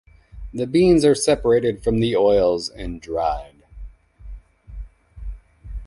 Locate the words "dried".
2.99-3.63